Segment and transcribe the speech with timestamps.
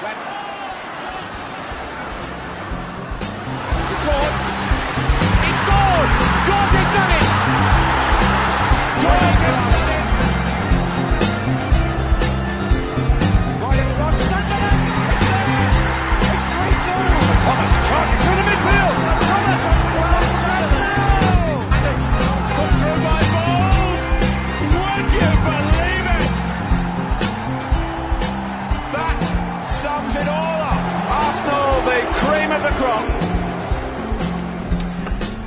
[0.00, 0.29] To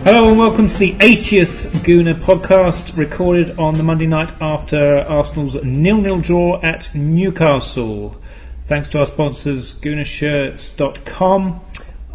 [0.03, 5.63] Hello and welcome to the 80th Gooner podcast, recorded on the Monday night after Arsenal's
[5.63, 8.19] nil-nil draw at Newcastle.
[8.65, 11.61] Thanks to our sponsors, Goonershirts.com.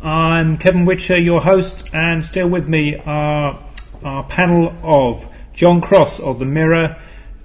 [0.03, 3.63] I'm Kevin Whitcher, your host, and still with me are
[4.03, 6.97] our panel of John Cross of The Mirror,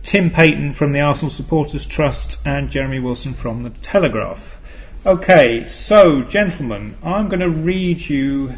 [0.01, 4.59] Tim Payton from the Arsenal Supporters Trust, and Jeremy Wilson from The Telegraph.
[5.05, 8.53] Okay, so gentlemen, I'm going to read you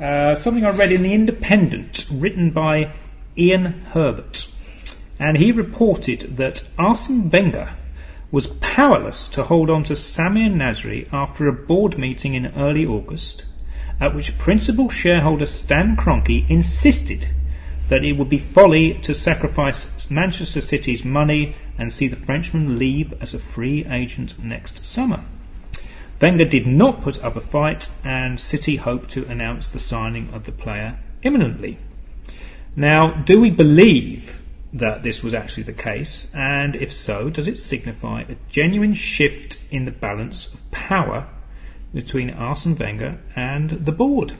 [0.00, 2.92] uh, something I read in The Independent, written by
[3.36, 4.54] Ian Herbert.
[5.18, 7.70] And he reported that Arsene Wenger
[8.30, 13.44] was powerless to hold on to Samir Nasri after a board meeting in early August,
[13.98, 17.26] at which principal shareholder Stan Kroenke insisted
[17.88, 23.12] that it would be folly to sacrifice Manchester City's money and see the Frenchman leave
[23.20, 25.24] as a free agent next summer.
[26.20, 30.44] Wenger did not put up a fight, and City hope to announce the signing of
[30.44, 31.78] the player imminently.
[32.76, 36.32] Now, do we believe that this was actually the case?
[36.34, 41.26] And if so, does it signify a genuine shift in the balance of power
[41.94, 44.34] between Arsene Wenger and the board?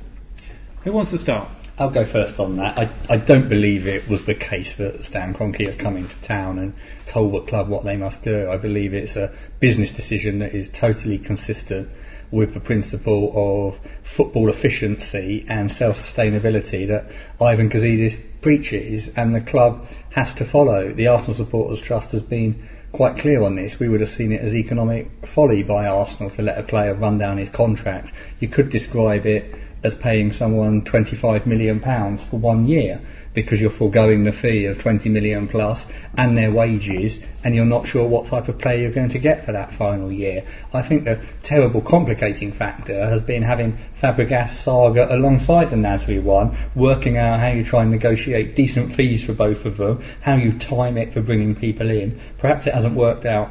[0.84, 1.48] Who wants to start?
[1.80, 2.78] I'll go first on that.
[2.78, 6.58] I, I don't believe it was the case that Stan Kroenke has come into town
[6.58, 6.74] and
[7.06, 8.50] told the club what they must do.
[8.50, 11.88] I believe it's a business decision that is totally consistent
[12.30, 19.86] with the principle of football efficiency and self-sustainability that Ivan Gazidis preaches and the club
[20.10, 20.92] has to follow.
[20.92, 22.62] The Arsenal Supporters Trust has been
[22.92, 23.80] quite clear on this.
[23.80, 27.16] We would have seen it as economic folly by Arsenal to let a player run
[27.16, 28.12] down his contract.
[28.38, 33.00] You could describe it as paying someone 25 million pounds for one year
[33.32, 35.86] because you're foregoing the fee of 20 million plus
[36.16, 39.44] and their wages and you're not sure what type of player you're going to get
[39.44, 40.44] for that final year.
[40.74, 46.56] I think the terrible complicating factor has been having Fabregas saga alongside the Nasri one,
[46.74, 50.58] working out how you try and negotiate decent fees for both of them, how you
[50.58, 52.20] time it for bringing people in.
[52.38, 53.50] Perhaps it hasn't worked out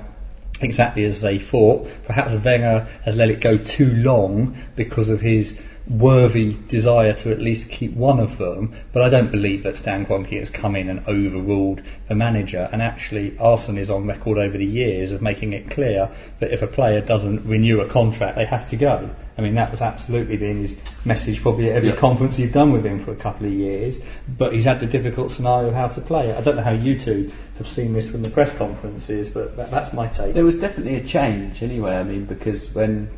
[0.61, 1.87] exactly as they thought.
[2.03, 7.39] Perhaps Wenger has let it go too long because of his worthy desire to at
[7.39, 10.87] least keep one of them, but I don't believe that Stan Kroenke has come in
[10.87, 12.69] and overruled the manager.
[12.71, 16.61] And actually, Arsene is on record over the years of making it clear that if
[16.61, 19.09] a player doesn't renew a contract, they have to go.
[19.37, 21.95] I mean, that was absolutely been his message probably at every Yeah.
[21.95, 23.99] conference you've done with him for a couple of years.
[24.37, 26.37] But he's had the difficult scenario of how to play it.
[26.37, 29.71] I don't know how you two have seen this from the press conferences, but that,
[29.71, 30.33] that's my take.
[30.33, 31.95] There was definitely a change anyway.
[31.95, 33.09] I mean, because when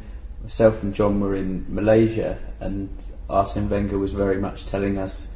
[0.44, 2.90] myself and John were in Malaysia, and
[3.30, 5.34] Arsene Wenger was very much telling us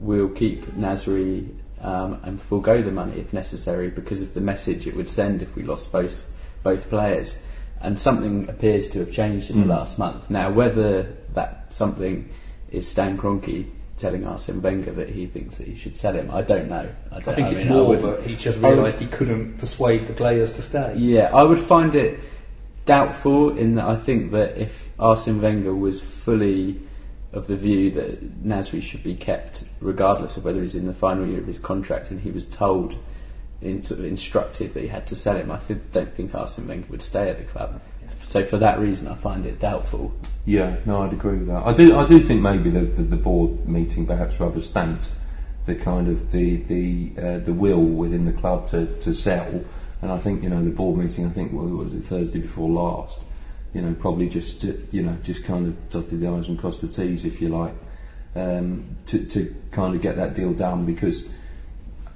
[0.00, 1.48] we'll keep Nasri
[1.80, 5.54] um, and forego the money if necessary because of the message it would send if
[5.56, 7.42] we lost both both players.
[7.80, 10.28] And something appears to have changed in the last month.
[10.28, 12.28] Now, whether that something
[12.70, 16.42] is Stan Kroenke telling Arsene Wenger that he thinks that he should sell him, I
[16.42, 16.88] don't know.
[17.10, 19.58] I, I don't, think I it's mean, I more that he just realised he couldn't
[19.58, 20.94] persuade the players to stay.
[20.96, 22.20] Yeah, I would find it
[22.84, 26.80] doubtful in that I think that if Arsene Wenger was fully
[27.32, 31.26] of the view that Nasri should be kept regardless of whether he's in the final
[31.26, 32.96] year of his contract and he was told,
[33.62, 35.58] in, sort of instructed that he had to sell him, I
[35.92, 37.80] don't think Arsene Wenger would stay at the club.
[38.22, 40.12] So for that reason, I find it doubtful.
[40.44, 41.66] Yeah, no, I'd agree with that.
[41.66, 45.12] I do, I do think maybe the, the, the board meeting perhaps rather stamped
[45.66, 49.64] the kind of the the uh, the will within the club to, to sell,
[50.02, 51.26] and I think you know the board meeting.
[51.26, 53.22] I think what was it Thursday before last.
[53.74, 56.88] You know, probably just you know just kind of dotted the i's and crossed the
[56.88, 57.74] t's, if you like,
[58.34, 61.28] um, to to kind of get that deal done because.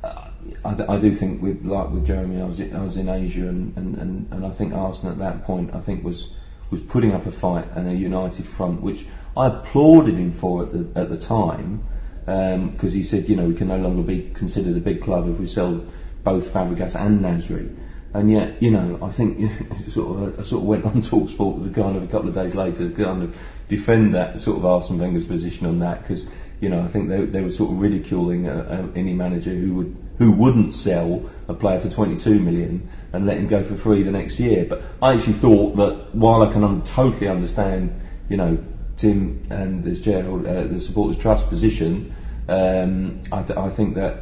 [0.03, 0.31] uh,
[0.65, 3.49] I, I do think with like with Jeremy, I was in, I was in Asia,
[3.49, 6.35] and, and, and, and I think Arsenal at that point, I think was
[6.71, 9.07] was putting up a fight and a united front, which
[9.37, 11.83] I applauded him for at the at the time,
[12.27, 15.39] because he said, you know, we can no longer be considered a big club if
[15.39, 15.85] we sell
[16.25, 17.75] both Fabregas and Nasri.
[18.13, 19.51] And yet, you know, I think
[19.89, 22.35] sort of I sort of went on Talksport with the kind of a couple of
[22.35, 23.37] days later to kind of
[23.69, 26.31] defend that sort of Arsene Wenger's position on that because
[26.61, 29.75] you know, I think they, they were sort of ridiculing uh, um, any manager who
[29.75, 34.03] would who wouldn't sell a player for 22 million and let him go for free
[34.03, 34.65] the next year.
[34.65, 38.57] But I actually thought that while I can totally understand, you know,
[38.97, 42.15] Tim and Gerald, uh, the supporters trust position,
[42.49, 44.21] um, I, th- I think that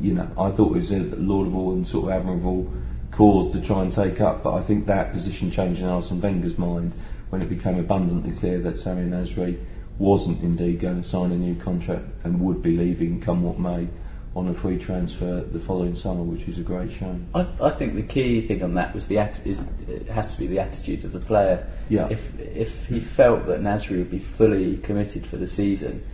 [0.00, 2.72] you know I thought it was a laudable and sort of admirable
[3.10, 4.42] cause to try and take up.
[4.42, 6.94] But I think that position changed in Arsene Wenger's mind
[7.30, 9.58] when it became abundantly clear that Sami Nasri
[9.98, 13.88] wasn't indeed going to sign a new contract and would be leaving come what may
[14.36, 17.26] on a free transfer the following summer, which is a great shame.
[17.34, 20.48] I, I think the key thing on that was the is it has to be
[20.48, 21.66] the attitude of the player.
[21.88, 22.08] Yeah.
[22.10, 26.04] If if he felt that Nasri would be fully committed for the season,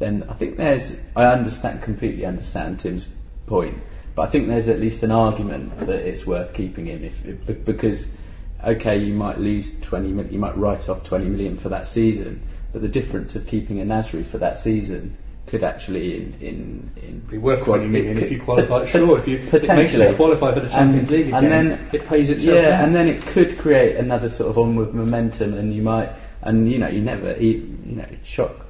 [0.00, 3.14] then I think there's I understand completely understand Tim's
[3.46, 3.78] point,
[4.16, 7.64] but I think there's at least an argument that it's worth keeping him if, if
[7.64, 8.16] because
[8.64, 12.42] okay you might lose 20 million, you might write off 20 million for that season,
[12.72, 15.16] but the difference of keeping a Nasri for that season
[15.46, 18.84] could actually in in, in Be worth 20 million it if you qualify.
[18.86, 21.88] Sure, if you it potentially you qualify for the Champions and, League again, and then
[21.92, 22.56] it pays itself.
[22.56, 26.10] yeah, and then it could create another sort of onward momentum, and you might,
[26.40, 28.69] and you know, you never, you, you know, shock.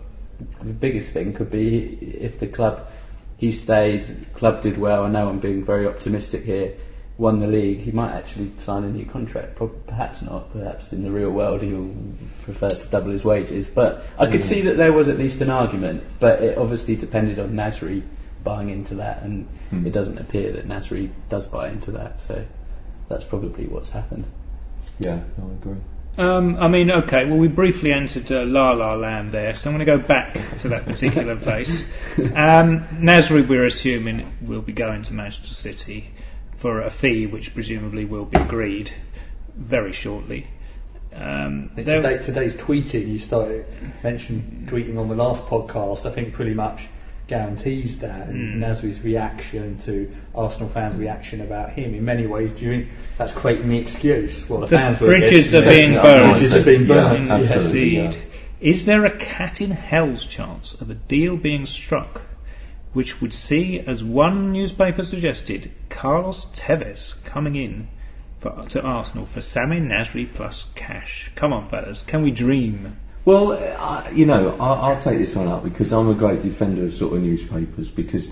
[0.62, 2.86] The biggest thing could be if the club
[3.36, 4.04] he stayed,
[4.34, 5.04] club did well.
[5.04, 6.74] I know I'm being very optimistic here.
[7.16, 9.58] Won the league, he might actually sign a new contract.
[9.86, 10.50] Perhaps not.
[10.52, 11.94] Perhaps in the real world he'll
[12.42, 13.68] prefer to double his wages.
[13.68, 16.02] But I could see that there was at least an argument.
[16.18, 18.02] But it obviously depended on Nasri
[18.42, 19.86] buying into that, and Hmm.
[19.86, 22.20] it doesn't appear that Nasri does buy into that.
[22.20, 22.42] So
[23.08, 24.24] that's probably what's happened.
[24.98, 25.80] Yeah, no, I agree.
[26.18, 29.76] Um, I mean, okay, well, we briefly entered uh, La La Land there, so I'm
[29.76, 31.84] going to go back to that particular place.
[32.18, 36.10] Um, Nasri, we're assuming, will be going to Manchester City
[36.56, 38.92] for a fee which presumably will be agreed
[39.54, 40.46] very shortly.
[41.14, 43.64] Um, Today, today's tweeting, you started
[44.02, 46.06] mentioned tweeting on the last podcast.
[46.06, 46.88] I think pretty much
[47.30, 48.28] guarantees that.
[48.28, 48.66] And Mm.
[48.68, 53.32] Nasri's reaction to Arsenal fans' reaction about him, in many ways, do you think that's
[53.32, 54.48] creating the excuse?
[54.50, 56.32] Well, the, The fans bridges are being burned.
[56.32, 57.30] Bridges are being Yeah, burned.
[57.30, 57.96] absolutely.
[57.96, 58.20] Indeed.
[58.60, 62.22] Is there a cat in hell's chance of a deal being struck
[62.92, 67.86] which would see, as one newspaper suggested, Carlos Tevez coming in
[68.38, 71.30] for, to Arsenal for Sami Nasri plus cash?
[71.36, 72.96] Come on, fellas, can we dream?
[73.26, 76.86] Well, I, you know, I, I'll take this one up because I'm a great defender
[76.86, 78.30] of sort of newspapers because,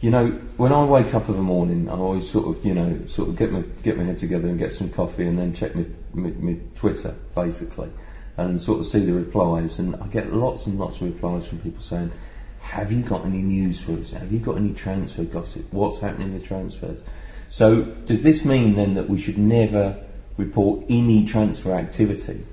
[0.00, 3.06] you know, when I wake up of a morning, I always sort of, you know,
[3.06, 5.76] sort of get my get my head together and get some coffee and then check
[5.76, 7.90] my, my, my Twitter basically,
[8.36, 11.58] and sort of see the replies, and I get lots and lots of replies from
[11.58, 12.10] people saying,
[12.60, 14.12] "Have you got any news for us?
[14.14, 15.72] Have you got any transfer gossip?
[15.72, 17.00] What's happening with transfers?"
[17.48, 20.02] So, does this mean then that we should never
[20.36, 22.44] report any transfer activity?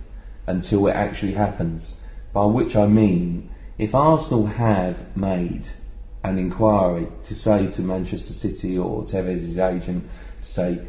[0.51, 1.95] Until it actually happens.
[2.33, 5.69] By which I mean, if Arsenal have made
[6.24, 10.07] an inquiry to say to Manchester City or Tevez's agent
[10.42, 10.80] say,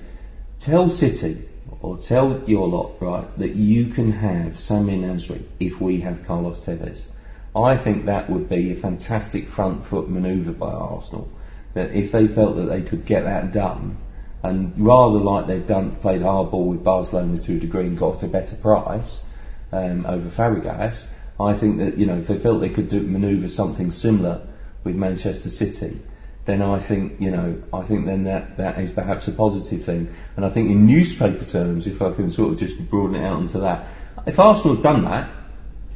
[0.58, 1.48] tell City
[1.80, 6.60] or tell your lot, right, that you can have Sami Nasri if we have Carlos
[6.60, 7.06] Tevez.
[7.54, 11.30] I think that would be a fantastic front foot manoeuvre by Arsenal.
[11.74, 13.96] That if they felt that they could get that done,
[14.42, 18.28] and rather like they've done, played hardball with Barcelona to a degree and got a
[18.28, 19.31] better price
[19.72, 21.08] um, over Fabregas,
[21.40, 24.46] I think that you know if they felt they could do manoeuvre something similar
[24.84, 26.00] with Manchester City,
[26.44, 30.12] then I think you know I think then that that is perhaps a positive thing.
[30.36, 33.40] And I think in newspaper terms, if I can sort of just broaden it out
[33.40, 33.86] into that,
[34.26, 35.30] if Arsenal have done that,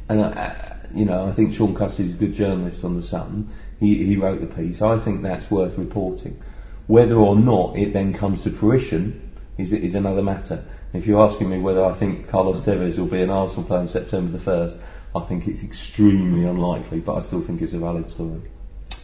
[0.09, 0.53] and uh,
[0.93, 3.49] you know I think Sean is a good journalist on the Sun.
[3.79, 4.81] He, he wrote the piece.
[4.81, 6.41] I think that's worth reporting.
[6.87, 10.65] Whether or not it then comes to fruition is is another matter.
[10.93, 13.87] If you're asking me whether I think Carlos Tevez will be an Arsenal player on
[13.87, 14.77] September the first,
[15.15, 18.41] I think it's extremely unlikely, but I still think it's a valid story.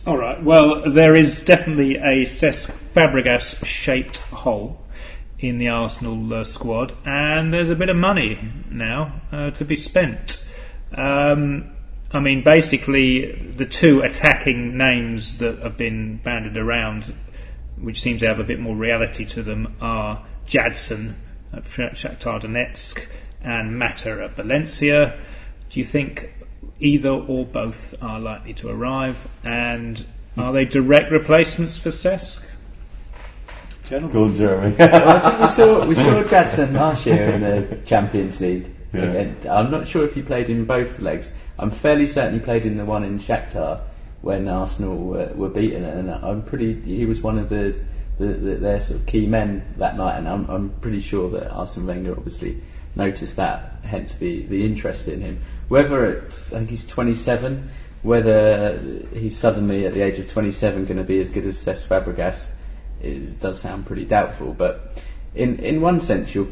[0.06, 0.42] All right.
[0.42, 4.82] Well, there is definitely a Cesc Fabregas shaped hole
[5.40, 9.76] in the Arsenal uh, squad, and there's a bit of money now uh, to be
[9.76, 10.50] spent.
[10.96, 11.74] Um,
[12.12, 17.14] I mean, basically, the two attacking names that have been banded around,
[17.78, 21.16] which seems to have a bit more reality to them, are Jadson
[21.54, 23.08] at Shakhtar Donetsk
[23.44, 25.18] and Mata at Valencia.
[25.70, 26.34] Do you think
[26.80, 29.28] either or both are likely to arrive?
[29.44, 30.06] And
[30.38, 32.46] are they direct replacements for Cesc?
[33.86, 34.30] Gentlemen.
[34.30, 34.76] Go Jeremy.
[34.78, 38.74] Well, I think we saw we saw Jadson last year in the Champions League.
[38.94, 39.02] Yeah.
[39.02, 41.34] And I'm not sure if he played in both legs.
[41.60, 43.82] I'm fairly certain he played in the one in Shakhtar
[44.22, 46.80] when Arsenal were, were beaten, and I'm pretty.
[46.82, 47.76] He was one of the,
[48.18, 51.52] the, the their sort of key men that night, and I'm, I'm pretty sure that
[51.52, 52.62] Arsene Wenger obviously
[52.96, 55.42] noticed that, hence the, the interest in him.
[55.68, 57.70] Whether it's I think he's 27,
[58.04, 58.78] whether
[59.14, 62.56] he's suddenly at the age of 27 going to be as good as Cesc Fabregas
[63.04, 64.54] it does sound pretty doubtful.
[64.54, 65.02] But
[65.36, 66.48] in in one sense, you're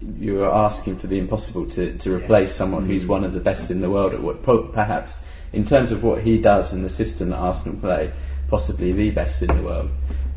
[0.00, 3.08] you're asking for the impossible to, to replace someone who's mm.
[3.08, 6.38] one of the best in the world at what perhaps in terms of what he
[6.38, 8.12] does and the system that Arsenal play,
[8.48, 9.90] possibly the best in the world.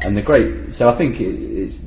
[0.04, 1.86] And the great, so I think it, it's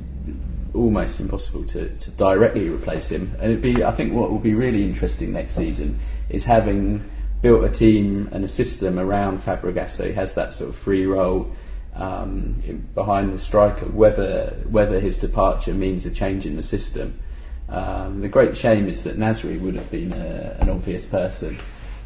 [0.73, 3.31] almost impossible to, to directly replace him.
[3.39, 7.03] And it'd be, I think, what will be really interesting next season is having
[7.41, 11.05] built a team and a system around Fabregas, so he has that sort of free
[11.05, 11.51] role
[11.93, 13.85] um, behind the striker.
[13.85, 17.19] Whether whether his departure means a change in the system.
[17.67, 21.57] Um, the great shame is that Nasri would have been a, an obvious person.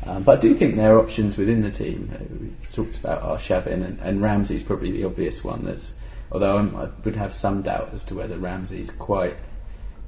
[0.06, 2.10] Um, but I do think there are options within the team.
[2.14, 5.66] Uh, We talked about Arshavin and, and Ramsey's probably the obvious one.
[5.66, 6.00] That's
[6.32, 9.36] although I'm, I would have some doubt as to whether Ramsey's quite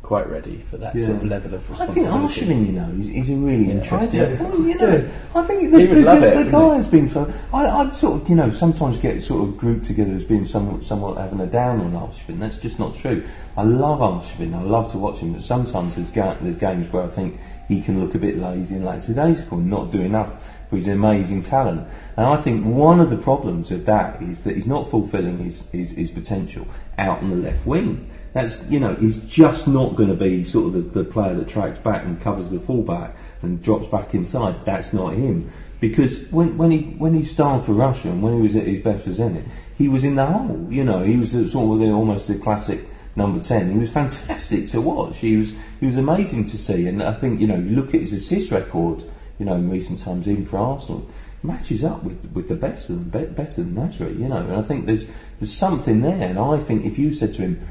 [0.02, 2.10] quite ready for that sort of level of responsibility.
[2.10, 2.64] I think responsibility.
[2.64, 3.74] Arshavin, you know, is, is a really Yeah.
[3.74, 4.22] interesting.
[4.22, 4.44] I do.
[4.44, 5.10] Well, you I know.
[5.36, 7.34] I think the, he would the, love the, it, the guy has been fun.
[7.54, 10.84] I, I'd sort of, you know, sometimes get sort of grouped together as being somewhat,
[10.84, 12.40] somewhat having a down on Arshavin.
[12.40, 13.24] That's just not true.
[13.56, 14.56] I love Arshavin.
[14.56, 17.40] I love to watch him, but sometimes there's, ga- there's games where I think
[17.72, 20.30] he can look a bit lazy and lackadaisical not do enough
[20.70, 21.88] for his amazing talent.
[22.18, 25.70] And I think one of the problems of that is that he's not fulfilling his,
[25.72, 28.10] his, his potential out on the left wing.
[28.34, 31.48] That's you know he's just not going to be sort of the, the player that
[31.48, 34.66] tracks back and covers the fullback and drops back inside.
[34.66, 35.52] That's not him
[35.82, 38.80] because when, when he when he started for Russia and when he was at his
[38.80, 40.66] best for Zenit, he was in the hole.
[40.70, 43.72] You know he was sort of the, almost the classic number ten.
[43.72, 45.18] He was fantastic to watch.
[45.18, 46.88] He was he was amazing to see.
[46.88, 49.04] And I think you know you look at his assist record.
[49.40, 51.08] You know in recent times even for Arsenal
[51.44, 54.18] matches up with with the best of them, be, better than Nasri.
[54.20, 56.30] You know and I think there's there's something there.
[56.30, 57.62] And I think if you said to him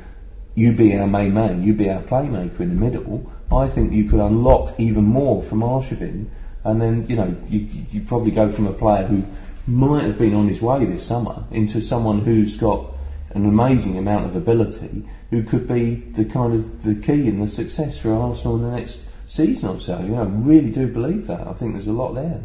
[0.55, 4.05] you be our main man, you be our playmaker in the middle, I think you
[4.05, 6.27] could unlock even more from Arshavin.
[6.65, 9.25] And then, you know, you you probably go from a player who
[9.67, 12.93] might have been on his way this summer into someone who's got
[13.31, 17.49] an amazing amount of ability who could be the kind of the key in the
[17.49, 19.99] success for Arsenal in the next season or so.
[20.01, 21.47] You know, I really do believe that.
[21.47, 22.41] I think there's a lot there.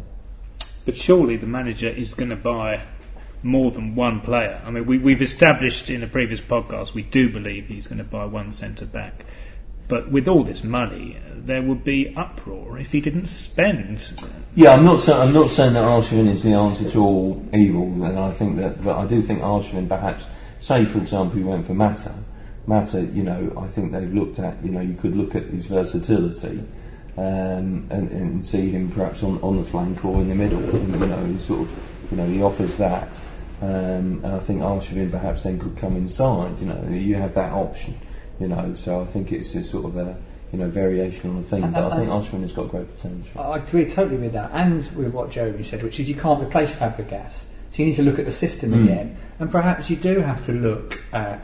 [0.84, 2.82] But surely the manager is going to buy
[3.42, 4.62] more than one player.
[4.64, 8.04] I mean, we, we've established in a previous podcast we do believe he's going to
[8.04, 9.24] buy one centre back.
[9.88, 14.20] But with all this money, there would be uproar if he didn't spend.
[14.56, 14.98] Yeah, I'm not.
[14.98, 18.56] sa- I'm not saying that Arshavin is the answer to all evil, and I think
[18.56, 18.82] that.
[18.82, 20.26] But I do think Arshavin, perhaps,
[20.58, 22.12] say for example, he went for Mata.
[22.66, 24.62] Mata, you know, I think they've looked at.
[24.64, 26.62] You know, you could look at his versatility,
[27.16, 30.58] um, and, and see him perhaps on, on the flank or in the middle.
[30.58, 31.70] And, you know, he sort of,
[32.10, 33.22] you know, he offers that,
[33.62, 36.58] um, and I think Arshavin perhaps then could come inside.
[36.60, 37.94] You know, you have that option.
[38.38, 40.16] You know, so I think it's a sort of a
[40.52, 41.70] you know variation on the thing.
[41.70, 43.40] But I think Arshavin has got great potential.
[43.40, 46.74] I agree totally with that, and with what Jeremy said, which is you can't replace
[46.74, 47.46] Fabregas.
[47.70, 48.84] So you need to look at the system Mm.
[48.84, 51.40] again, and perhaps you do have to look at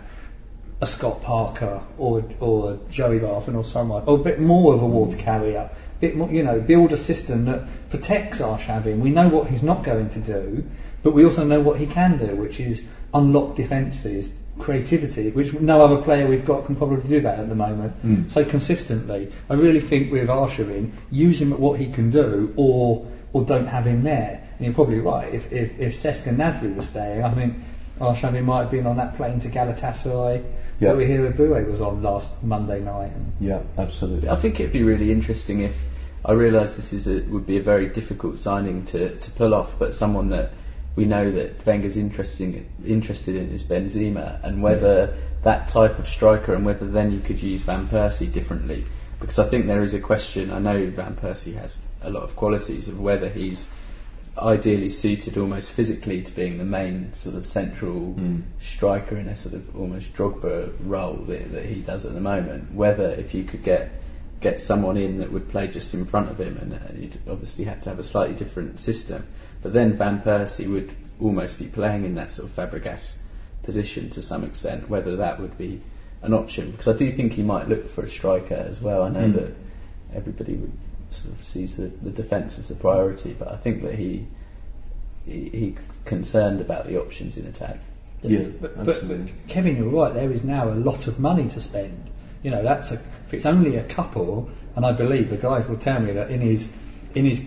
[0.82, 4.86] a Scott Parker or or Joey Barton or someone, or a bit more of a
[4.86, 5.70] water carrier.
[6.00, 8.98] Bit more, you know, build a system that protects Arshavin.
[8.98, 10.68] We know what he's not going to do,
[11.04, 12.82] but we also know what he can do, which is
[13.14, 17.54] unlock defences, creativity, which no other player we've got can probably do that at the
[17.54, 17.94] moment.
[18.04, 18.28] Mm.
[18.32, 23.06] So consistently, I really think with Arshavin, use him at what he can do, or
[23.32, 24.42] or don't have him there.
[24.58, 25.32] And you're probably right.
[25.32, 27.32] If if, if Nasri were staying, I
[28.02, 30.42] think Arshavin might have been on that plane to Galatasaray
[30.80, 30.88] Yeah.
[30.88, 33.12] that we hear that Eboué was on last Monday night.
[33.12, 34.28] And Yeah, absolutely.
[34.28, 35.84] I think it'd be really interesting if
[36.24, 39.78] I realise this is a, would be a very difficult signing to, to pull off,
[39.78, 40.52] but someone that
[40.94, 46.54] we know that Wenger's interesting interested in is Benzema, and whether that type of striker,
[46.54, 48.84] and whether then you could use Van Persie differently,
[49.18, 50.52] because I think there is a question.
[50.52, 53.72] I know Van Persie has a lot of qualities of whether he's
[54.38, 58.42] ideally suited almost physically to being the main sort of central Mm.
[58.60, 62.72] striker in a sort of almost Drogba role that, that he does at the moment.
[62.74, 63.90] Whether if you could get
[64.40, 67.64] get someone in that would play just in front of him, and uh, you'd obviously
[67.64, 69.24] have to have a slightly different system.
[69.62, 73.18] But then Van Persie would almost be playing in that sort of Fabregas
[73.62, 74.88] position to some extent.
[74.88, 75.80] Whether that would be
[76.22, 79.02] an option, because I do think he might look for a striker as well.
[79.04, 79.34] I know Mm.
[79.34, 79.54] that
[80.14, 80.72] everybody would
[81.14, 84.26] sort of sees the, the defence as the priority, but I think that he,
[85.26, 87.78] he he's concerned about the options in attack.
[88.22, 89.34] Yeah, But, but, but absolutely.
[89.48, 90.14] Kevin, you're right.
[90.14, 92.10] There is now a lot of money to spend.
[92.42, 95.76] You know, that's a, if it's only a couple, and I believe the guys will
[95.76, 96.72] tell me that in his
[97.14, 97.44] in his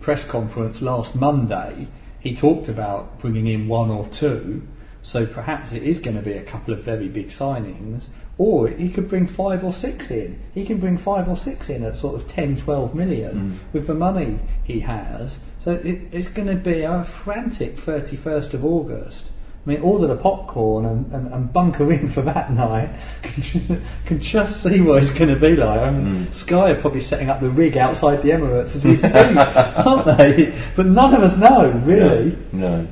[0.00, 1.88] press conference last Monday,
[2.20, 4.66] he talked about bringing in one or two.
[5.02, 8.88] So perhaps it is going to be a couple of very big signings, or he
[8.88, 10.38] could bring five or six in.
[10.54, 13.74] He can bring five or six in at sort of 10, 12 million mm.
[13.74, 15.40] with the money he has.
[15.58, 19.32] So it, it's going to be a frantic 31st of August.
[19.66, 22.88] I mean, order the popcorn and, and, and bunker in for that night.
[23.22, 25.80] can, can just see what it's going to be like.
[25.80, 26.32] I mean, mm.
[26.32, 30.58] Sky are probably setting up the rig outside the Emirates as we speak, aren't they?
[30.76, 32.38] But none of us know, really.
[32.52, 32.88] No.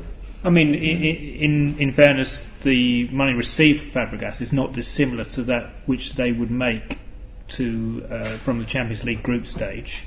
[0.49, 5.25] I mean, i- i- in in fairness, the money received from Fabregas is not dissimilar
[5.37, 6.99] to that which they would make
[7.49, 10.05] to uh, from the Champions League group stage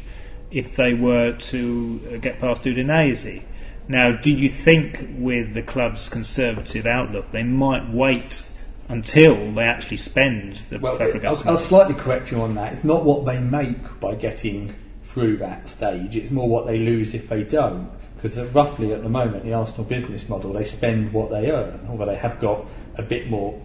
[0.51, 3.41] if they were to uh, get past Udinese.
[3.87, 8.49] Now, do you think, with the club's conservative outlook, they might wait
[8.89, 12.73] until they actually spend the Well, Fabregas I'll, I'll slightly correct you on that.
[12.73, 16.15] It's not what they make by getting through that stage.
[16.15, 17.89] It's more what they lose if they don't.
[18.21, 22.05] Because roughly at the moment, the Arsenal business model, they spend what they earn, although
[22.05, 22.65] they have got
[22.97, 23.59] a bit more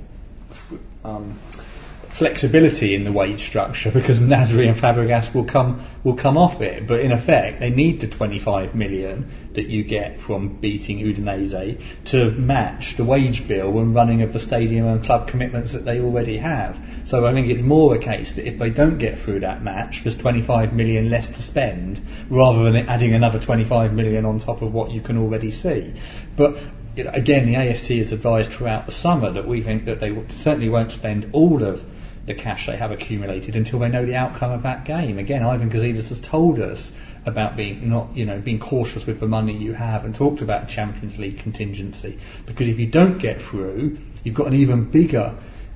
[1.05, 1.39] um,
[2.17, 6.87] flexibility in the wage structure because Nasri and Fabregas will come will come off it.
[6.87, 12.31] But in effect, they need the 25 million that you get from beating Udinese to
[12.33, 16.39] match the wage bill and running of the stadium and club commitments that they already
[16.39, 16.79] have.
[17.05, 20.03] So I think it's more a case that if they don't get through that match,
[20.03, 24.73] there's 25 million less to spend rather than adding another 25 million on top of
[24.73, 25.93] what you can already see.
[26.35, 26.57] But
[26.97, 30.93] again, the AST has advised throughout the summer that we think that they certainly won't
[30.93, 31.85] spend all of
[32.27, 35.19] the cash they have accumulated until they know the outcome of that game.
[35.19, 36.93] Again, Ivan Gazidis has told us
[37.25, 40.69] about being not, you know, being cautious with the money you have, and talked about
[40.69, 42.19] Champions League contingency.
[42.47, 45.35] Because if you don't get through, you've got an even bigger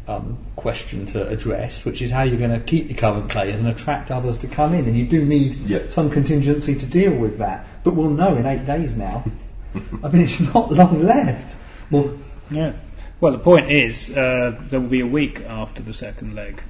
[0.08, 3.68] um, question to address, which is how you're going to keep your current players and
[3.68, 4.86] attract others to come in.
[4.86, 5.88] And you do need Yeah.
[5.88, 7.64] some contingency to deal with that.
[7.84, 9.24] But we'll know in eight days now.
[10.02, 11.56] I mean, it's not long left.
[11.90, 12.12] Well,
[12.50, 12.72] Yeah.
[13.20, 16.62] Well, the point is, uh, there will be a week after the second leg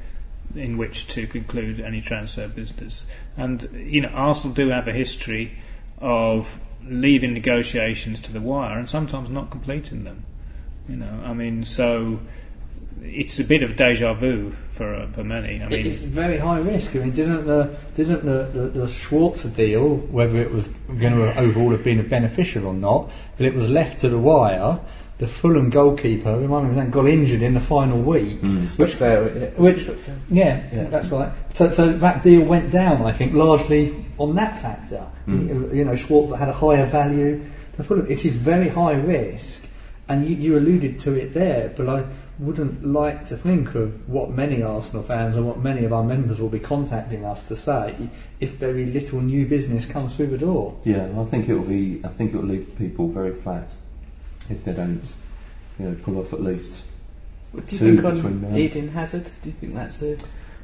[0.54, 3.07] in which to conclude any transfer business.
[3.37, 5.57] And, you know, Arsenal do have a history
[5.99, 10.25] of leaving negotiations to the wire and sometimes not completing them.
[10.88, 12.21] You know, I mean, so
[13.02, 15.62] it's a bit of deja vu for uh, for many.
[15.62, 16.97] I mean, it's very high risk.
[16.97, 21.38] I mean, didn't the didn't the, the, the Schwarzer deal, whether it was going to
[21.38, 24.80] overall have been beneficial or not, but it was left to the wire.
[25.21, 28.61] The Fulham goalkeeper, remind me, of that, got injured in the final week, hmm.
[28.61, 29.49] which Stockdale, yeah.
[29.50, 29.87] which
[30.30, 30.85] yeah, Yeah.
[30.85, 31.30] that's right.
[31.52, 35.02] So, so that deal went down, I think, largely on that factor.
[35.26, 35.47] Hmm.
[35.47, 37.45] You, you know, Schwarzer had a higher value
[37.76, 38.06] to Fulham.
[38.11, 39.67] It is very high risk,
[40.09, 42.06] and you, you alluded to it there, but I
[42.39, 46.41] wouldn't like to think of what many Arsenal fans and what many of our members
[46.41, 48.09] will be contacting us to say
[48.41, 50.80] if very little new business comes through the door.
[50.85, 52.00] Yeah, I think it will be.
[52.02, 53.76] I think it will leave people very flat
[54.50, 55.02] if they don't,
[55.78, 56.84] you know, pull off at least.
[57.52, 58.56] What do you Two think on between them.
[58.56, 59.25] Eden Hazard?
[59.43, 60.17] Do you think that's a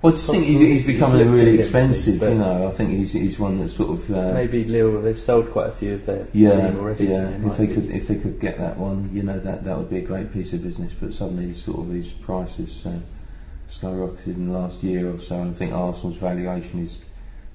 [0.02, 2.20] Well, I just think he's, he's he's becoming looked really expensive.
[2.20, 4.10] but- You know, I think he's he's one that's sort of.
[4.12, 5.00] Uh, maybe Lille?
[5.02, 7.04] They've sold quite a few of their Yeah, team already.
[7.06, 7.22] yeah.
[7.28, 9.76] and If they be- could, if they could get that one, you know, that that
[9.76, 10.92] would be a great piece of business.
[10.92, 12.92] But suddenly, sort of these prices uh,
[13.70, 15.42] skyrocketed in the last year or so.
[15.42, 16.98] I think Arsenal's valuation is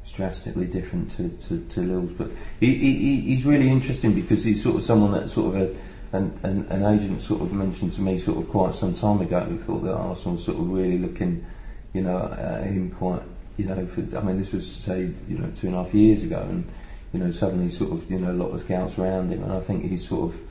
[0.06, 2.12] is drastically different to to, to Lille's.
[2.12, 5.62] But he, he, he- he's really interesting because he's sort of someone that sort of
[5.62, 5.76] a
[6.14, 9.46] an, an, an agent sort of mentioned to me sort of quite some time ago.
[9.46, 11.46] He thought that Arsenal was sort of really looking,
[11.94, 13.22] you know, at him quite,
[13.58, 16.24] you know, for, I mean, this was say, you know, two and a half years
[16.24, 16.68] ago, and
[17.14, 19.60] you know, suddenly sort of, you know, a lot of scouts around him, and I
[19.60, 20.42] think he's sort of,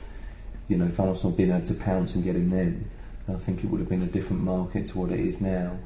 [0.67, 2.89] you know, if Arsenal been able to pounce and get him then,
[3.27, 5.77] I think it would have been a different market to what it is now.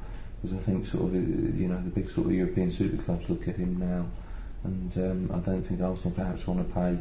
[0.42, 3.28] Because I think sort of, uh, you know, the big sort of European super clubs
[3.30, 4.06] look at him now,
[4.64, 6.98] and um, I don't think Arsenal perhaps want to pay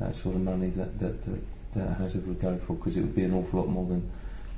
[0.00, 1.40] that sort of money that that, that,
[1.78, 4.10] that Hazard would go for, because it would be an awful lot more than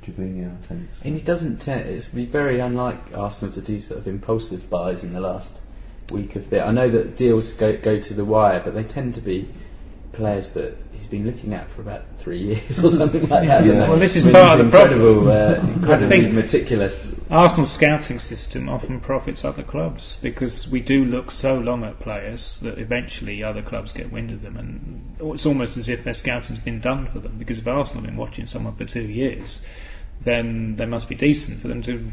[0.03, 0.89] Gervinho, I think.
[0.93, 1.01] So.
[1.05, 1.57] And he doesn't.
[1.57, 5.61] Te- it's be very unlike Arsenal to do sort of impulsive buys in the last
[6.11, 6.65] week of the.
[6.65, 9.47] I know that deals go go to the wire, but they tend to be
[10.13, 13.65] players that he's been looking at for about three years or something like that.
[13.65, 13.89] Yeah.
[13.89, 14.99] Well, this is I mean, part of the problem.
[15.01, 17.15] incredible, uh, incredibly think- meticulous.
[17.29, 22.59] Arsenal's scouting system often profits other clubs because we do look so long at players
[22.59, 26.59] that eventually other clubs get wind of them, and it's almost as if their scouting's
[26.59, 27.35] been done for them.
[27.39, 29.63] Because if Arsenal have been watching someone for two years,
[30.21, 32.05] then they must be decent for them to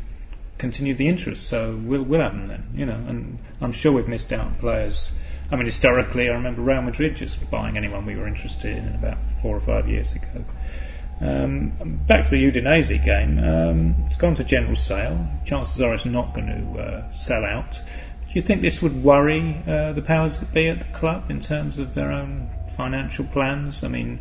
[0.57, 1.47] continue the interest.
[1.49, 2.95] So we'll we'll have them then, you know.
[3.09, 5.13] And I'm sure we've missed out on players.
[5.51, 9.23] I mean, historically, I remember Real Madrid just buying anyone we were interested in about
[9.23, 10.45] four or five years ago.
[11.21, 11.71] Um,
[12.07, 13.39] back to the Udinese game.
[13.39, 15.27] Um, it's gone to general sale.
[15.45, 17.83] Chances are it's not going to uh, sell out.
[18.29, 21.41] Do you think this would worry uh, the powers that be at the club in
[21.41, 23.83] terms of their own financial plans?
[23.83, 24.19] I mean,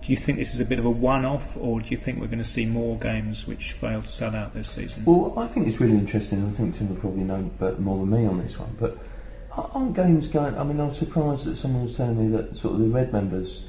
[0.00, 2.28] do you think this is a bit of a one-off, or do you think we're
[2.28, 5.04] going to see more games which fail to sell out this season?
[5.04, 6.46] Well, I think it's really interesting.
[6.46, 8.76] I think Tim will probably know but more than me on this one.
[8.78, 8.96] But
[9.56, 10.56] aren't games going?
[10.56, 13.12] I mean, I was surprised that someone was telling me that sort of the red
[13.12, 13.64] members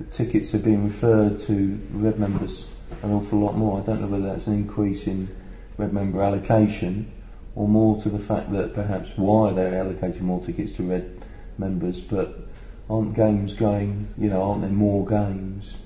[0.00, 2.70] the tickets are being referred to red members
[3.02, 3.80] an awful lot more.
[3.80, 5.28] I don't know whether that's an increase in
[5.76, 7.10] red member allocation
[7.54, 11.22] or more to the fact that perhaps why they're allocating more tickets to red
[11.58, 12.48] members, but
[12.88, 14.08] aren't games going?
[14.18, 15.80] You know, aren't there more games?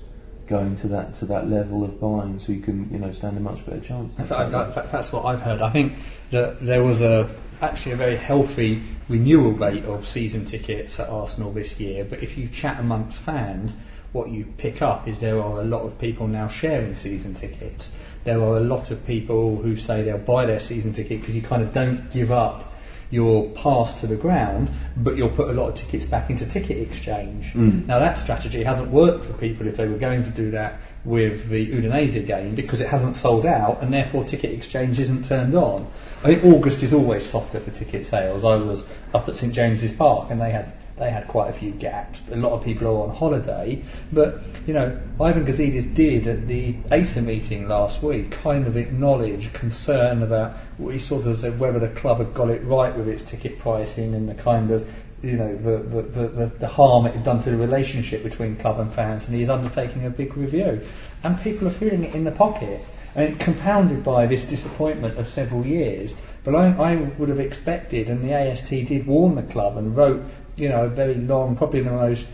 [0.47, 3.39] Going to that to that level of buying, so you can you know stand a
[3.39, 4.13] much better chance.
[4.15, 5.59] That's what I've heard.
[5.59, 5.93] I think
[6.29, 7.27] that there was a
[7.63, 12.03] actually a very healthy renewal rate of season tickets at Arsenal this year.
[12.03, 13.77] But if you chat amongst fans,
[14.11, 17.93] what you pick up is there are a lot of people now sharing season tickets.
[18.23, 21.41] There are a lot of people who say they'll buy their season ticket because you
[21.41, 22.73] kind of don't give up
[23.11, 26.77] your pass to the ground, but you'll put a lot of tickets back into ticket
[26.79, 27.53] exchange.
[27.53, 27.85] Mm.
[27.85, 31.49] Now that strategy hasn't worked for people if they were going to do that with
[31.49, 35.87] the Udinese game because it hasn't sold out and therefore ticket exchange isn't turned on.
[36.23, 38.43] I think August is always softer for ticket sales.
[38.43, 41.71] I was up at St James's Park and they had they had quite a few
[41.71, 42.21] gaps.
[42.31, 46.75] A lot of people are on holiday, but you know Ivan Gazidis did at the
[46.91, 51.89] ACER meeting last week kind of acknowledge concern about he sort of said whether the
[51.89, 54.89] club had got it right with its ticket pricing and the kind of
[55.21, 58.55] you know the, the, the, the, the harm it had done to the relationship between
[58.55, 60.81] club and fans, and he's undertaking a big review,
[61.23, 62.81] and people are feeling it in the pocket.
[63.17, 68.21] And compounded by this disappointment of several years, but I, I would have expected, and
[68.21, 70.21] the AST did warn the club and wrote,
[70.57, 72.27] you know, a very long, probably the most,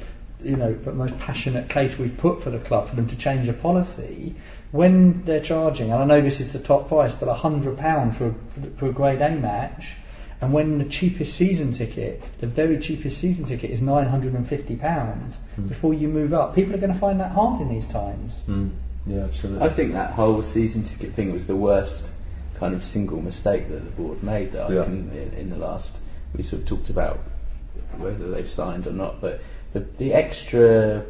[0.43, 3.47] you know, the most passionate case we've put for the club for them to change
[3.47, 4.36] a policy
[4.71, 5.91] when they're charging.
[5.91, 8.34] And I know this is the top price, but a hundred pound for a,
[8.77, 9.95] for a Grade A match.
[10.39, 14.47] And when the cheapest season ticket, the very cheapest season ticket, is nine hundred and
[14.47, 15.67] fifty pounds Mm.
[15.67, 18.41] before you move up, people are going to find that hard in these times.
[18.47, 18.71] Mm.
[19.05, 19.67] Yeah, absolutely.
[19.67, 22.10] I think that whole season ticket thing was the worst
[22.55, 24.81] kind of single mistake that the board made that Yeah.
[24.81, 25.99] I can in, in the last.
[26.36, 27.19] We sort of talked about
[28.02, 29.42] whether they've signed or not, but
[29.74, 31.06] the, the extra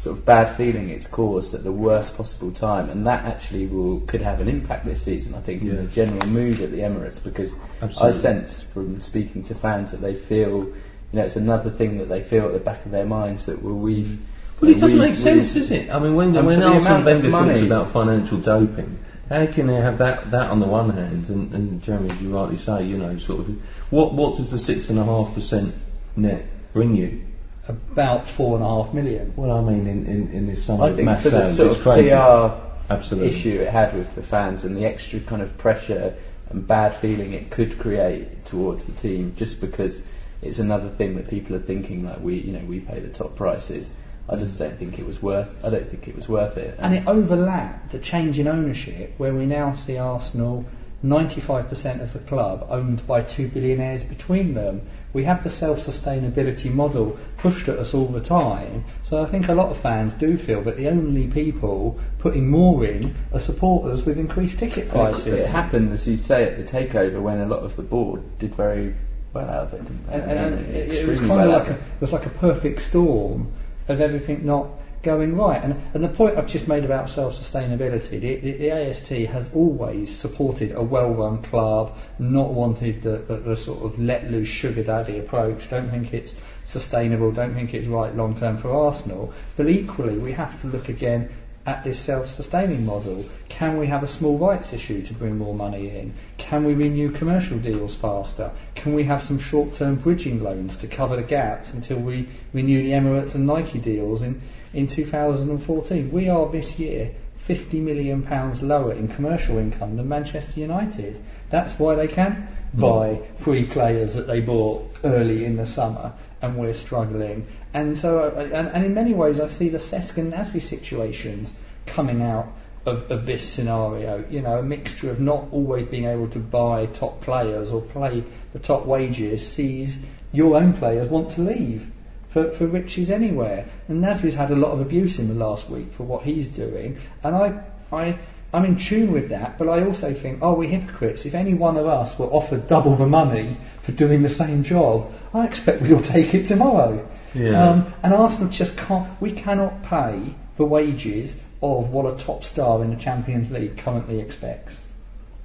[0.00, 4.00] sort of bad feeling it's caused at the worst possible time, and that actually will
[4.00, 5.34] could have an impact this season.
[5.34, 9.54] I think in the general mood at the Emirates because I sense from speaking to
[9.54, 10.74] fans that they feel, you
[11.12, 13.74] know, it's another thing that they feel at the back of their minds that well,
[13.74, 14.18] we've.
[14.62, 15.90] Well, it doesn't make sense, does it?
[15.90, 19.98] I mean, when, And when Arsene Wenger talks about financial doping, how can they have
[19.98, 23.16] that, that on the one hand, and, and Jeremy, as you rightly say, you know,
[23.18, 25.74] sort of, what what does the six and a half percent
[26.16, 27.24] net bring you?
[27.68, 29.32] About four and a half million.
[29.36, 31.56] Well, I mean, in, in, in this summer I of think mass for the sales,
[31.56, 32.10] sort it's of crazy.
[32.10, 33.36] PR Absolutely.
[33.36, 36.14] issue it had with the fans and the extra kind of pressure
[36.48, 40.02] and bad feeling it could create towards the team, just because
[40.42, 43.36] it's another thing that people are thinking like we, you know, we pay the top
[43.36, 43.92] prices.
[44.28, 45.64] I just don't think it was worth.
[45.64, 46.76] I don't think it was worth it.
[46.78, 50.64] And it overlapped the change in ownership, where we now see Arsenal
[51.04, 54.82] 95% of the club owned by two billionaires between them.
[55.12, 59.48] We have the self sustainability model pushed at us all the time, so I think
[59.48, 64.06] a lot of fans do feel that the only people putting more in are supporters
[64.06, 65.26] with increased ticket And it- prices.
[65.26, 68.54] It happened, as you say, at the takeover when a lot of the board did
[68.54, 68.94] very
[69.32, 69.80] well out of it.
[69.80, 72.80] and, and, and it, it was kind of like a, it was like a perfect
[72.82, 73.50] storm
[73.88, 74.68] of everything not
[75.02, 75.62] going right.
[75.62, 80.14] And, and the point I've just made about self-sustainability, the, the, the AST has always
[80.14, 85.18] supported a well-run club, not wanted the, the, the sort of let loose sugar daddy
[85.18, 85.70] approach.
[85.70, 86.34] Don't think it's
[86.64, 87.32] sustainable.
[87.32, 89.32] Don't think it's right long term for Arsenal.
[89.56, 91.30] But equally, we have to look again
[91.66, 93.24] at this self-sustaining model.
[93.48, 96.14] Can we have a small rights issue to bring more money in?
[96.38, 98.50] Can we renew commercial deals faster?
[98.74, 102.92] Can we have some short-term bridging loans to cover the gaps until we renew the
[102.92, 104.40] Emirates and Nike deals in,
[104.74, 106.10] in 2014?
[106.10, 111.22] We are this year 50 million pounds lower in commercial income than Manchester United.
[111.50, 116.56] That's why they can buy three players that they bought early in the summer, and
[116.56, 117.46] we're struggling.
[117.74, 121.56] And so, uh, and, and in many ways, I see the Cesc and Nasri situations
[121.86, 122.52] coming out
[122.86, 124.24] of, of this scenario.
[124.30, 128.24] You know, a mixture of not always being able to buy top players or play
[128.52, 130.00] the top wages sees
[130.32, 131.90] your own players want to leave
[132.30, 133.66] for, for riches anywhere.
[133.88, 136.98] And Nasri's had a lot of abuse in the last week for what he's doing,
[137.22, 137.62] and I,
[137.92, 138.18] I,
[138.54, 139.58] I'm in tune with that.
[139.58, 141.26] But I also think, oh, we're hypocrites?
[141.26, 145.12] If any one of us were offered double the money for doing the same job,
[145.34, 147.06] I expect we'll take it tomorrow.
[147.34, 147.62] Yeah.
[147.62, 149.20] Um, and Arsenal just can't.
[149.20, 154.18] We cannot pay the wages of what a top star in the Champions League currently
[154.18, 154.82] expects,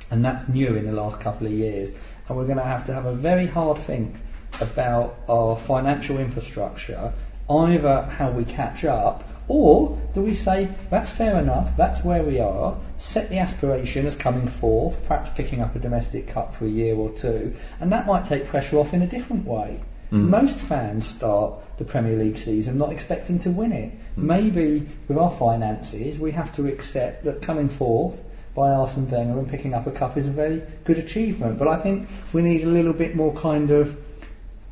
[0.10, 1.92] and that's new in the last couple of years.
[2.28, 4.16] And we're going to have to have a very hard think
[4.62, 7.14] about our financial infrastructure,
[7.50, 12.40] either how we catch up Or do we say that's fair enough, that's where we
[12.40, 16.70] are, set the aspiration as coming fourth, perhaps picking up a domestic cup for a
[16.70, 19.82] year or two, and that might take pressure off in a different way.
[20.10, 20.30] Hmm.
[20.30, 23.92] Most fans start the Premier League season not expecting to win it.
[24.16, 28.16] Maybe with our finances, we have to accept that coming fourth
[28.56, 31.60] by Arsene Wenger and picking up a cup is a very good achievement.
[31.60, 33.98] But I think we need a little bit more kind of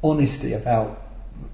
[0.04, 1.02] honesty about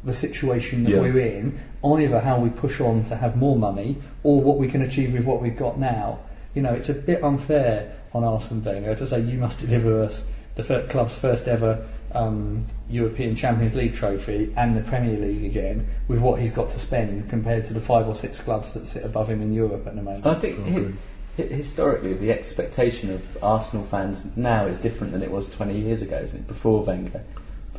[0.04, 1.00] the situation that Yeah.
[1.02, 4.82] we're in, either how we push on to have more money or what we can
[4.82, 6.20] achieve with what we've got now.
[6.54, 10.26] You know, it's a bit unfair on Arsene Wenger to say you must deliver us
[10.56, 15.88] the fir- club's first ever um, European Champions League trophy and the Premier League again
[16.08, 19.06] with what he's got to spend compared to the five or six clubs that sit
[19.06, 20.26] above him in Europe at the moment.
[20.26, 20.92] I think hi-
[21.38, 26.02] hi- historically, the expectation of Arsenal fans now is different than it was 20 years
[26.02, 26.48] ago, isn't it?
[26.48, 27.22] Before Wenger,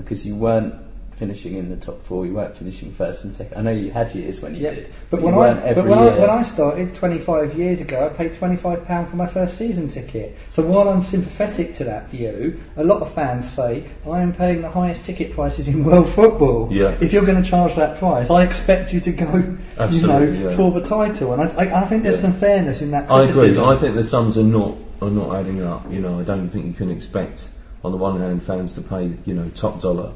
[0.01, 0.75] because you weren't
[1.17, 3.59] finishing in the top four, you weren't finishing first and second.
[3.59, 5.99] I know you had years when you Yeah, did, But but, when, I, but when,
[5.99, 10.39] I, when I started 25 years ago, I paid £25 for my first season ticket.
[10.49, 14.63] So while I'm sympathetic to that view, a lot of fans say, I am paying
[14.63, 16.69] the highest ticket prices in world football.
[16.73, 16.97] Yeah.
[17.03, 19.99] If you're going to charge that price, I expect you to go Absolutely,
[20.39, 20.57] you know, yeah.
[20.57, 21.35] for the title.
[21.35, 22.31] And I, I, I think there's Yeah.
[22.31, 23.59] some fairness in that I agree.
[23.59, 25.85] I think the sums are not are not adding up.
[25.93, 27.51] You know, I don't think you can expect
[27.85, 30.13] on the one hand fans to pay you know top dollar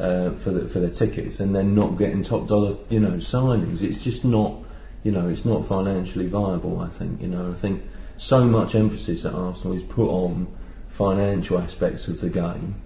[0.00, 3.82] uh, for the, for their tickets and then not getting top dollar you know signings.
[3.82, 4.54] It's just not
[5.02, 6.80] you know it's not financially viable.
[6.80, 7.82] I think you know I think
[8.16, 10.46] so much emphasis at Arsenal is put on
[10.88, 12.76] financial aspects of the game.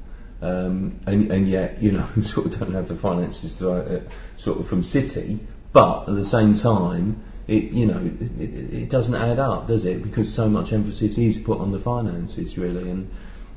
[0.43, 4.01] Um, and, and yet, you know, sort of don't have the finances to, uh,
[4.37, 5.41] sort of from City,
[5.73, 9.87] but at the same time, it you know it, it, it doesn't add up, does
[9.87, 10.03] it?
[10.03, 13.11] Because so much emphasis is put on the finances, really, and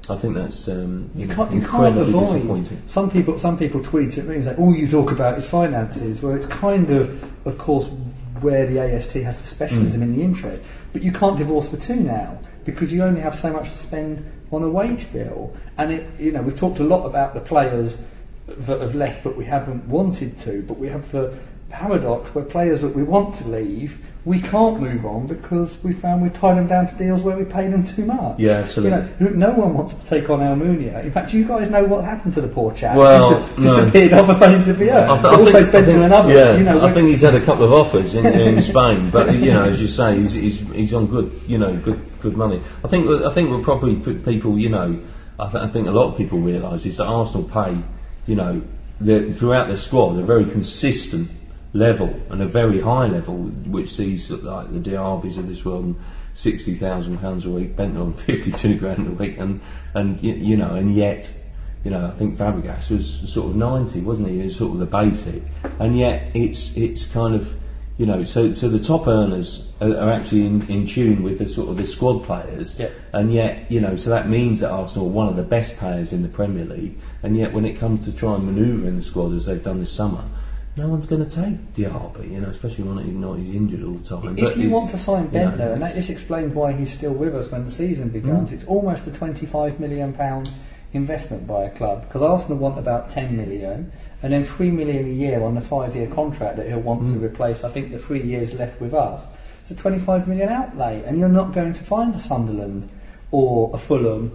[0.10, 2.34] I think that's um, you can't, you can't avoid.
[2.34, 2.82] disappointing.
[2.88, 6.22] Some people, some people tweet at me and say, "All you talk about is finances."
[6.22, 7.90] Where it's kind of, of course,
[8.42, 10.64] where the AST has the specialism in the interest.
[10.94, 14.30] But you can't divorce the two now because you only have so much to spend
[14.52, 15.56] on a wage bill.
[15.78, 18.02] And it, you know, we've talked a lot about the players
[18.48, 21.38] that have left that we haven't wanted to, but we have the
[21.70, 23.98] paradox where players that we want to leave.
[24.26, 27.46] We can't move on because we found we've tied them down to deals where we
[27.46, 28.38] pay them too much.
[28.38, 29.08] Yeah, absolutely.
[29.20, 31.04] You know, no one wants to take on Almunia.
[31.04, 32.98] In fact, you guys know what happened to the poor chap.
[32.98, 33.78] Well, He's no.
[33.80, 35.10] disappeared off the face of the earth.
[35.10, 36.36] I th- I also think- and others.
[36.36, 39.34] Yeah, you know, I think he's had a couple of offers in, in Spain, but
[39.34, 42.62] you know, as you say, he's, he's, he's on good, you know, good good money.
[42.84, 45.00] I think I think we're probably put people, you know,
[45.40, 47.78] I, th- I think a lot of people realise is that Arsenal pay,
[48.28, 48.62] you know,
[49.02, 51.32] throughout their squad a very consistent
[51.74, 55.86] level and a very high level, which sees like the Diabys of this world.
[55.86, 55.96] and
[56.34, 59.60] Sixty thousand pounds a week, Bendtner fifty-two grand a week, and
[59.94, 61.36] and you know, and yet
[61.84, 64.38] you know, I think Fabregas was sort of 90, wasn't he?
[64.40, 65.42] He was sort of the basic,
[65.80, 67.58] and yet it's it's kind of,
[67.98, 71.48] you know, so so the top earners are, are actually in, in tune with the
[71.50, 72.90] sort of the squad players, Yeah.
[73.14, 76.14] and yet you know, so that means that Arsenal are one of the best players
[76.14, 79.04] in the Premier League, and yet when it comes to try and manoeuvre in the
[79.04, 80.24] squad as they've done this summer.
[80.78, 83.94] No one's going to take Diaby, you know, especially when he's not he's injured all
[83.96, 84.38] the time.
[84.38, 86.92] if But you want to sign you know, Bendtner, and that just explains why he's
[86.94, 88.54] still with us when the season begins, Mm.
[88.54, 90.50] it's almost a £25 million pound
[90.94, 93.92] investment by a club because Arsenal want about 10 million
[94.24, 97.14] and then 3 million a year on the five year contract that he'll want to
[97.14, 97.24] Mm.
[97.24, 99.30] replace, I think, the three years left with us.
[99.62, 102.90] It's a 25 million outlay, and you're not going to find a Sunderland
[103.32, 104.32] or a Fulham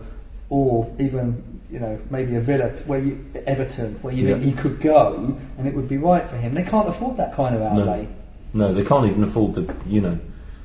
[0.50, 1.42] or even
[1.74, 4.34] you know maybe a Villa t- where you Everton where you Yeah.
[4.34, 6.54] think he could go and it would be right for him.
[6.54, 8.06] They can't afford that kind of outlay.
[8.52, 10.16] No, they can't even afford the, you know,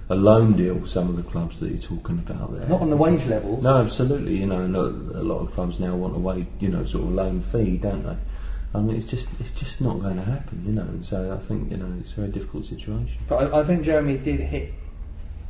[0.10, 0.86] a loan deal.
[0.86, 2.70] Some of the clubs that you're talking about there.
[2.70, 3.64] Not on the wage levels.
[3.64, 4.38] No, absolutely.
[4.38, 7.42] You know, a lot of clubs now want a wage, you know, sort of loan
[7.42, 8.16] fee, don't they?
[8.76, 10.84] I mean, it's just it's just not going to happen, you know.
[10.84, 13.18] And so I think you know it's a very difficult situation.
[13.28, 14.72] But I, I think Jeremy did hit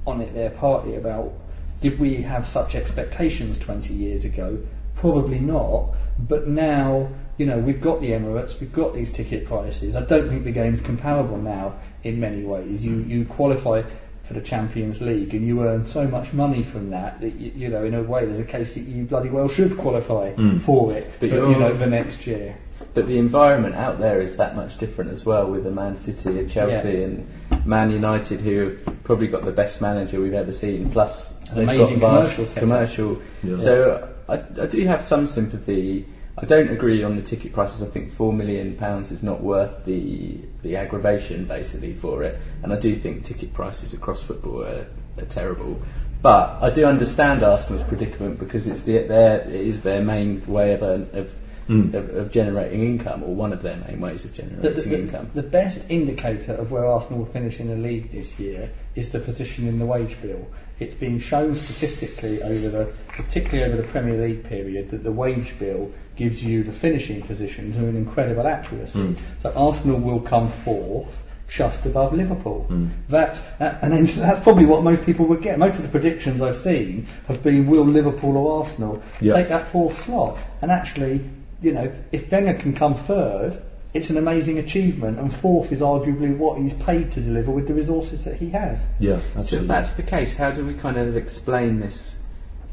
[0.07, 1.33] on it there partly about
[1.81, 4.57] did we have such expectations 20 years ago?
[4.99, 5.95] Probably not.
[6.27, 9.95] But now, you know, we've got the Emirates, we've got these ticket prices.
[9.95, 12.83] I don't think the game's comparable now in many ways.
[12.85, 13.83] You you qualify
[14.23, 17.69] for the Champions League and you earn so much money from that that you, you
[17.69, 20.59] know, in a way, there's a case that you bloody well should qualify Mm.
[20.59, 21.05] for it.
[21.19, 22.55] But But, you're- know, the next year.
[22.93, 26.37] But the environment out there is that much different as well with the Man City
[26.39, 27.05] and Chelsea Yeah.
[27.05, 27.25] and
[27.65, 30.89] Man United, who have probably got the best manager we've ever seen.
[30.91, 33.17] Plus, An they've amazing got vast commercial commercial.
[33.43, 33.55] Yeah.
[33.55, 36.05] So I, I do have some sympathy.
[36.37, 37.83] I don't agree on the ticket prices.
[37.83, 42.71] I think four million pounds is not worth the the aggravation basically for it, and
[42.71, 44.85] I do think ticket prices across football are,
[45.17, 45.81] are terrible.
[46.21, 50.73] But I do understand Arsenal's predicament because it's the, their it is their main way
[50.73, 51.33] of, of
[51.69, 51.93] Mm.
[51.93, 55.29] of, of generating income, or one of their main ways of The, generating the- income.
[55.35, 59.19] the best indicator of where Arsenal will finish in the league this year is the
[59.19, 60.47] position in the wage bill.
[60.79, 65.57] It's been shown statistically over the, particularly over the Premier League period, that the wage
[65.59, 68.99] bill gives you the finishing positions with an incredible accuracy.
[68.99, 69.19] Mm.
[69.39, 72.67] So Arsenal will come fourth, just above Liverpool.
[72.69, 72.89] Mm.
[73.09, 75.59] That's uh, and then that's probably what most people would get.
[75.59, 79.33] Most of the predictions I've seen have been will Liverpool or Arsenal Yeah.
[79.33, 80.37] take that fourth slot.
[80.61, 81.27] And actually,
[81.61, 83.61] you know, if Wenger can come third,
[83.93, 85.19] it's an amazing achievement.
[85.19, 88.87] And fourth is arguably what he's paid to deliver with the resources that he has.
[88.99, 92.23] Yeah, So if that's the case, how do we kind of explain this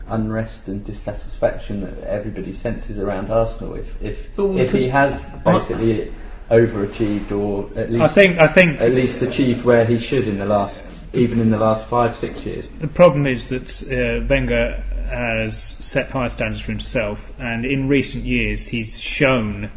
[0.08, 3.74] unrest and dissatisfaction that everybody senses around Arsenal?
[3.74, 6.12] If if Well, if he has basically
[6.50, 10.38] overachieved or at least I think I think at least achieved where he should in
[10.38, 12.68] the last even in the last five six years.
[12.68, 18.24] the problem is that uh, Wenger has set high standards for himself, and in recent
[18.24, 19.70] years he's shown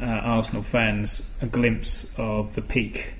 [0.00, 3.14] uh, Arsenal fans a glimpse of the peak.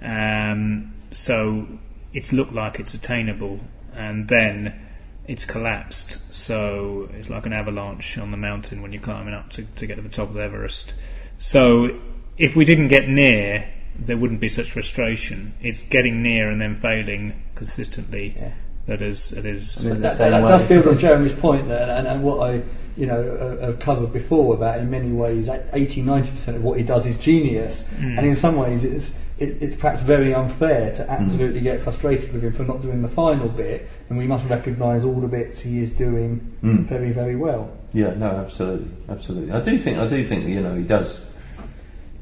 [0.00, 1.66] Um, so
[2.12, 3.60] it's looked like it's attainable,
[3.94, 4.80] and then
[5.26, 6.34] it's collapsed.
[6.34, 9.96] So it's like an avalanche on the mountain when you're climbing up to, to get
[9.96, 10.94] to the top of Everest.
[11.38, 12.00] So
[12.38, 15.54] if we didn't get near, there wouldn't be such frustration.
[15.60, 18.52] It's getting near and then failing consistently Yeah.
[18.86, 19.86] That is that is.
[19.86, 22.62] I mean, the That, that does build on Jeremy's point there, and, and what I,
[22.96, 23.20] you know,
[23.60, 27.06] uh, have covered before about in many ways, 80 90 percent of what he does
[27.06, 28.18] is genius, Mm.
[28.18, 32.44] and in some ways it's it, it's perhaps very unfair to absolutely get frustrated with
[32.44, 35.80] him for not doing the final bit, and we must recognise all the bits he
[35.80, 36.84] is doing Mm.
[36.84, 37.70] very very well.
[37.94, 39.52] Yeah, no, absolutely, absolutely.
[39.52, 41.22] I do think, I do think, that, you know, he does,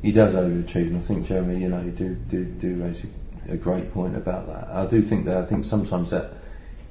[0.03, 3.05] he does overachieve, and I think Jeremy, you know, you do do do raise
[3.49, 4.69] a, a great point about that.
[4.75, 6.33] I do think that I think sometimes that,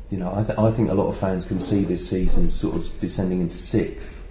[0.09, 2.75] you know, I, th- I think a lot of fans can see this season sort
[2.75, 4.21] of descending into sixth,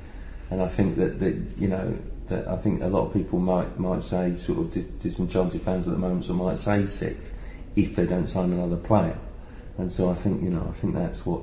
[0.51, 1.95] and I think that, that you know.
[2.29, 5.89] That I think a lot of people might might say sort of dis- disenchanted fans
[5.89, 7.33] at the moment, so might say sixth
[7.75, 9.17] if they don't sign another player,
[9.79, 11.41] and so I think you know I think that's what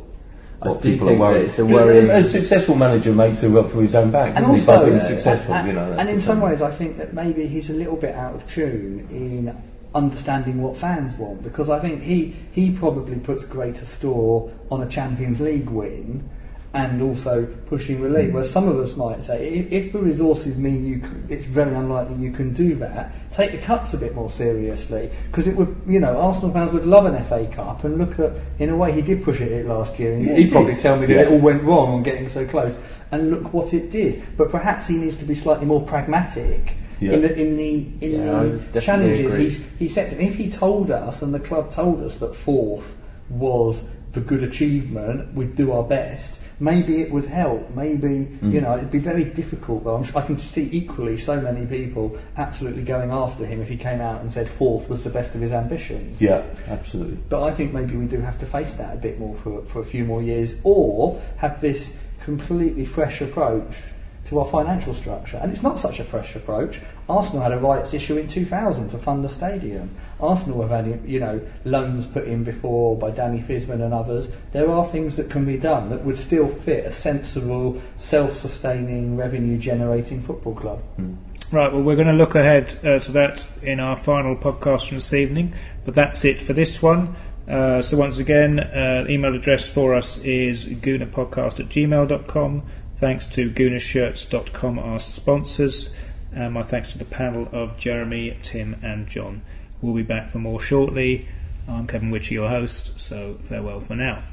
[0.62, 1.46] I what do people think are worried.
[1.46, 4.52] it's a worrying- A successful manager makes a up for his own back, And he?
[4.52, 5.92] also, By being uh, successful, and, you know.
[5.94, 9.08] and in some ways, I think that maybe he's a little bit out of tune
[9.10, 9.58] in
[9.96, 14.88] understanding what fans want because I think he he probably puts greater store on a
[14.90, 16.30] Champions League win
[16.74, 18.32] and also pushing the league.
[18.32, 18.34] Mm.
[18.34, 21.74] Whereas some of us might say, if, if the resources mean you, c it's very
[21.74, 23.14] unlikely you can do that.
[23.32, 26.86] Take the cups a bit more seriously because it would, you know, Arsenal fans would
[26.86, 29.66] love an FA Cup and look at, in a way, he did push it it
[29.66, 30.82] last year, and Yeah, he'd he probably did.
[30.82, 31.22] tell me that Yeah.
[31.22, 32.78] it all went wrong on getting so close.
[33.12, 34.24] And look what it did.
[34.36, 37.14] But perhaps he needs to be slightly more pragmatic Yeah.
[37.14, 39.44] in the in the in Yeah, the challenges agree.
[39.46, 40.14] he's, he sets.
[40.14, 42.96] And if he told us and the club told us that fourth
[43.30, 46.40] was the good achievement, we'd do our best.
[46.58, 47.70] Maybe it would help.
[47.76, 48.54] Maybe Mm.
[48.54, 49.84] you know it'd be very difficult.
[49.84, 53.68] Though I'm, su- I can see equally so many people absolutely going after him if
[53.68, 56.22] he came out and said fourth was the best of his ambitions.
[56.22, 57.18] Yeah, absolutely.
[57.28, 59.82] But I think maybe we do have to face that a bit more for, for
[59.82, 63.84] a few more years, or have this completely fresh approach
[64.26, 65.38] to our financial structure.
[65.38, 66.82] And it's not such a fresh approach.
[67.08, 69.92] Arsenal had a rights issue in 2000 to fund the stadium.
[70.20, 74.32] Arsenal have had, you know, loans put in before by Danny Fiszman and others.
[74.52, 80.22] There are things that can be done that would still fit a sensible, self-sustaining, revenue-generating
[80.22, 80.82] football club.
[81.00, 81.18] Mm.
[81.52, 84.98] Right, well, we're going to look ahead uh, to that in our final podcast from
[84.98, 85.54] this evening,
[85.86, 87.16] but that's it for this one.
[87.48, 92.64] Uh, so, once again, uh, email address for us is goonerpodcast at gmail.com.
[92.96, 95.96] Thanks to goonershirts.com, our sponsors.
[96.34, 99.42] And my thanks to the panel of Jeremy, Tim, and John.
[99.82, 101.28] We'll be back for more shortly.
[101.68, 104.24] I'm Kevin Whitcher, your host, so farewell for now.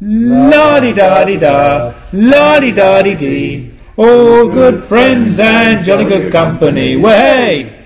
[0.00, 3.74] La di da di da, la di da di dee.
[3.96, 6.96] All good friends and jolly good company.
[6.96, 7.77] Way!